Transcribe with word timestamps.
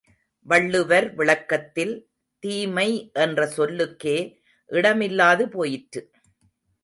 வள்ளுவர் 0.45 1.07
விளக்கத்தில், 1.15 1.91
தீமை 2.43 2.87
என்ற 3.13 3.45
சொல்லுக்கே 3.47 4.17
இடமில்லாது 4.69 5.45
போயிற்று. 5.47 6.01